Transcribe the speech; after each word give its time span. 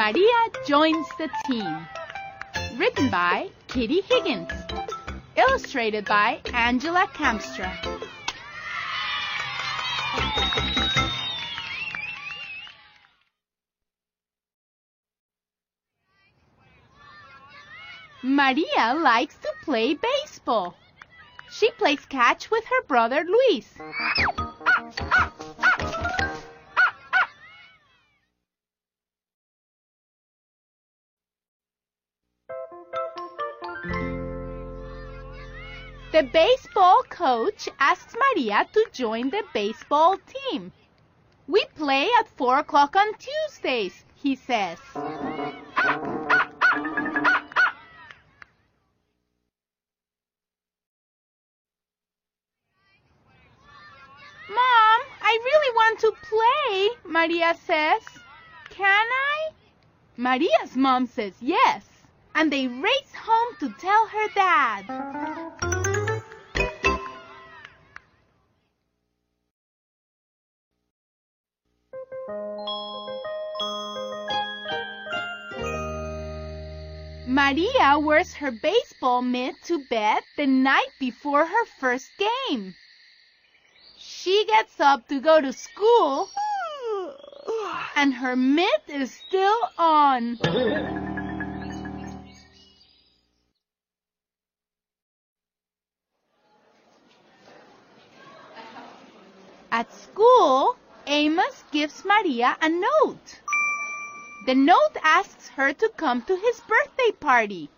Maria 0.00 0.40
joins 0.66 1.06
the 1.18 1.28
team. 1.44 1.86
Written 2.78 3.10
by 3.10 3.50
Kitty 3.68 4.00
Higgins. 4.00 4.50
Illustrated 5.36 6.06
by 6.06 6.40
Angela 6.54 7.06
Kamstra. 7.12 7.70
Maria 18.22 18.94
likes 18.94 19.36
to 19.36 19.52
play 19.66 19.92
baseball. 19.92 20.74
She 21.50 21.70
plays 21.72 22.06
catch 22.06 22.50
with 22.50 22.64
her 22.64 22.82
brother 22.84 23.22
Luis. 23.22 23.68
The 36.12 36.24
baseball 36.24 37.04
coach 37.08 37.68
asks 37.78 38.16
Maria 38.16 38.66
to 38.72 38.86
join 38.92 39.30
the 39.30 39.44
baseball 39.54 40.16
team. 40.26 40.72
We 41.46 41.64
play 41.76 42.08
at 42.18 42.28
4 42.36 42.58
o'clock 42.58 42.96
on 42.96 43.14
Tuesdays, 43.14 44.04
he 44.16 44.34
says. 44.34 44.78
Mom, 44.94 45.40
I 55.22 55.38
really 55.44 55.74
want 55.76 56.00
to 56.00 56.12
play, 56.22 56.90
Maria 57.04 57.54
says. 57.64 58.02
Can 58.68 59.06
I? 59.06 59.50
Maria's 60.16 60.74
mom 60.74 61.06
says 61.06 61.34
yes, 61.40 61.86
and 62.34 62.52
they 62.52 62.66
race 62.66 63.14
home 63.14 63.54
to 63.60 63.72
tell 63.78 64.06
her 64.08 64.28
dad. 64.34 65.69
Maria 77.30 77.96
wears 77.96 78.34
her 78.34 78.50
baseball 78.50 79.22
mitt 79.22 79.54
to 79.62 79.84
bed 79.84 80.20
the 80.36 80.48
night 80.48 80.90
before 80.98 81.46
her 81.46 81.64
first 81.78 82.10
game. 82.18 82.74
She 83.96 84.44
gets 84.46 84.80
up 84.80 85.06
to 85.06 85.20
go 85.20 85.40
to 85.40 85.52
school, 85.52 86.28
and 87.94 88.12
her 88.12 88.34
mitt 88.34 88.82
is 88.88 89.12
still 89.28 89.60
on. 89.78 90.40
At 99.70 99.92
school, 99.94 100.74
Amos 101.06 101.62
gives 101.70 102.04
Maria 102.04 102.56
a 102.60 102.68
note. 102.68 103.40
The 104.50 104.56
note 104.56 104.96
asks 105.04 105.48
her 105.50 105.72
to 105.74 105.88
come 105.90 106.22
to 106.22 106.34
his 106.34 106.60
birthday 106.62 107.12
party. 107.20 107.70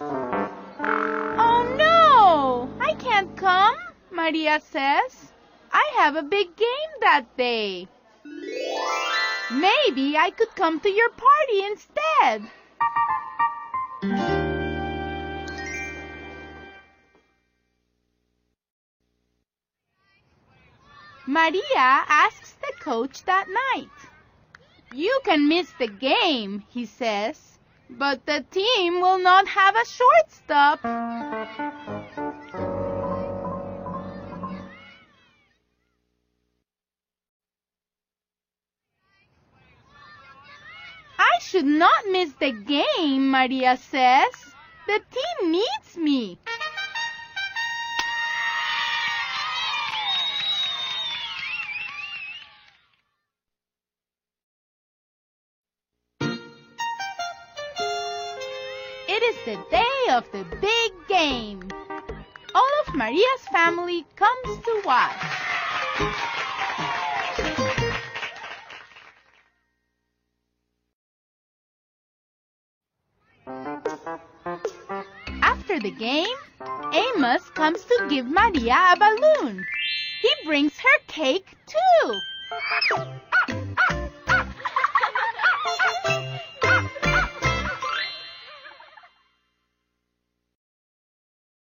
Oh 0.00 1.74
no! 1.78 2.68
I 2.80 2.94
can't 2.98 3.36
come, 3.36 3.76
Maria 4.10 4.60
says. 4.60 5.30
I 5.72 5.92
have 5.94 6.16
a 6.16 6.24
big 6.24 6.56
game 6.56 6.92
that 6.98 7.26
day. 7.36 7.86
Maybe 9.52 10.18
I 10.18 10.32
could 10.36 10.52
come 10.56 10.80
to 10.80 10.90
your 10.90 11.10
party 11.10 11.62
instead. 11.62 12.50
Maria 21.26 21.62
asks 21.76 22.52
the 22.60 22.72
coach 22.80 23.24
that 23.24 23.46
night. 23.74 23.88
You 24.92 25.20
can 25.24 25.48
miss 25.48 25.72
the 25.78 25.88
game, 25.88 26.62
he 26.68 26.84
says, 26.84 27.58
but 27.88 28.26
the 28.26 28.44
team 28.50 29.00
will 29.00 29.18
not 29.18 29.48
have 29.48 29.74
a 29.74 29.86
shortstop. 29.86 30.80
I 41.18 41.38
should 41.40 41.64
not 41.64 42.06
miss 42.10 42.32
the 42.34 42.52
game, 42.52 43.30
Maria 43.30 43.76
says. 43.78 44.54
The 44.86 45.00
team 45.10 45.52
needs 45.52 45.83
It 59.06 59.22
is 59.22 59.36
the 59.44 59.62
day 59.70 60.12
of 60.14 60.24
the 60.32 60.44
big 60.60 60.92
game. 61.08 61.60
All 62.54 62.70
of 62.86 62.94
Maria's 62.94 63.46
family 63.52 64.06
comes 64.16 64.58
to 64.64 64.82
watch. 64.84 65.12
After 75.42 75.78
the 75.80 75.90
game, 75.90 76.36
Amos 76.92 77.50
comes 77.50 77.84
to 77.84 78.06
give 78.08 78.26
Maria 78.26 78.94
a 78.94 78.96
balloon. 78.96 79.64
He 80.22 80.30
brings 80.46 80.78
her 80.78 80.98
cake 81.08 81.54
too. 81.66 82.20
Ah, 82.50 82.58
ah, 82.96 83.54
ah. 83.78 83.93